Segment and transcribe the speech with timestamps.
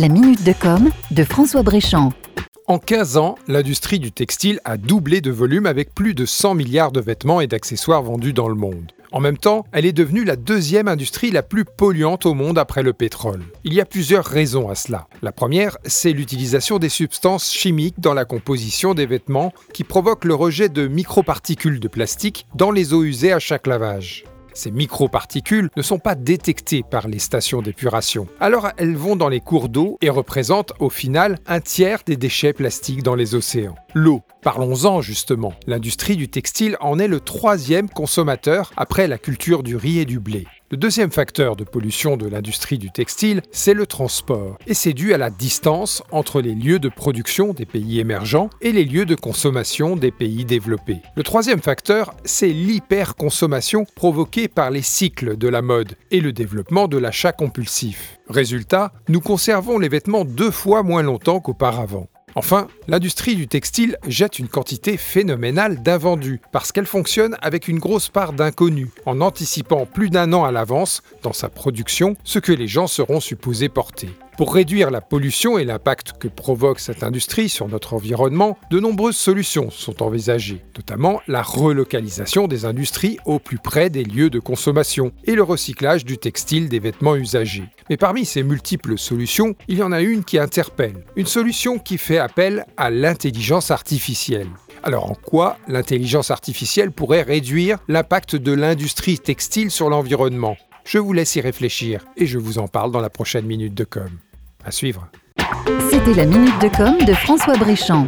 [0.00, 2.14] La minute de com de François Bréchamp.
[2.66, 6.90] En 15 ans, l'industrie du textile a doublé de volume avec plus de 100 milliards
[6.90, 8.92] de vêtements et d'accessoires vendus dans le monde.
[9.12, 12.82] En même temps, elle est devenue la deuxième industrie la plus polluante au monde après
[12.82, 13.42] le pétrole.
[13.64, 15.06] Il y a plusieurs raisons à cela.
[15.20, 20.34] La première, c'est l'utilisation des substances chimiques dans la composition des vêtements qui provoquent le
[20.34, 24.24] rejet de microparticules de plastique dans les eaux usées à chaque lavage.
[24.60, 28.26] Ces microparticules ne sont pas détectées par les stations d'épuration.
[28.40, 32.52] Alors elles vont dans les cours d'eau et représentent au final un tiers des déchets
[32.52, 33.74] plastiques dans les océans.
[33.94, 35.54] L'eau, parlons-en justement.
[35.66, 40.20] L'industrie du textile en est le troisième consommateur après la culture du riz et du
[40.20, 40.46] blé.
[40.72, 44.56] Le deuxième facteur de pollution de l'industrie du textile, c'est le transport.
[44.68, 48.70] Et c'est dû à la distance entre les lieux de production des pays émergents et
[48.70, 51.00] les lieux de consommation des pays développés.
[51.16, 56.86] Le troisième facteur, c'est l'hyperconsommation provoquée par les cycles de la mode et le développement
[56.86, 58.20] de l'achat compulsif.
[58.28, 62.06] Résultat, nous conservons les vêtements deux fois moins longtemps qu'auparavant.
[62.34, 68.08] Enfin, l'industrie du textile jette une quantité phénoménale d'invendus parce qu'elle fonctionne avec une grosse
[68.08, 72.68] part d'inconnus, en anticipant plus d'un an à l'avance dans sa production ce que les
[72.68, 74.10] gens seront supposés porter.
[74.36, 79.16] Pour réduire la pollution et l'impact que provoque cette industrie sur notre environnement, de nombreuses
[79.16, 85.12] solutions sont envisagées, notamment la relocalisation des industries au plus près des lieux de consommation
[85.24, 87.64] et le recyclage du textile des vêtements usagés.
[87.90, 91.98] Mais parmi ces multiples solutions, il y en a une qui interpelle, une solution qui
[91.98, 94.48] fait appel à l'intelligence artificielle.
[94.82, 100.56] Alors en quoi l'intelligence artificielle pourrait réduire l'impact de l'industrie textile sur l'environnement?
[100.84, 103.84] Je vous laisse y réfléchir et je vous en parle dans la prochaine minute de
[103.84, 104.10] com.
[104.64, 105.08] À suivre.
[105.90, 108.06] C'était la minute de com de François Bréchamp.